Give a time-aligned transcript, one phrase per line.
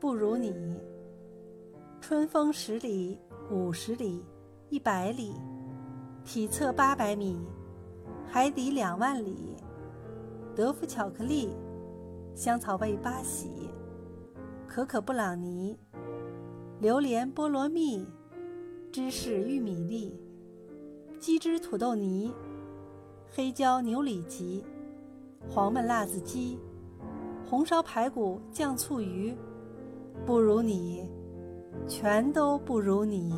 [0.00, 0.80] 不如你。
[2.00, 3.18] 春风十里，
[3.50, 4.24] 五十里，
[4.70, 5.34] 一百里，
[6.24, 7.38] 体测八百米，
[8.26, 9.54] 海底两万里。
[10.56, 11.50] 德芙巧克力，
[12.34, 13.68] 香草味八喜，
[14.66, 15.78] 可可布朗尼，
[16.80, 18.06] 榴莲菠萝蜜，
[18.90, 20.18] 芝士玉米粒，
[21.18, 22.32] 鸡汁土豆泥，
[23.30, 24.64] 黑椒牛里脊，
[25.46, 26.58] 黄焖辣子鸡，
[27.46, 29.36] 红烧排骨酱醋鱼，
[30.26, 31.08] 不如你。
[31.86, 33.32] 全都不如你。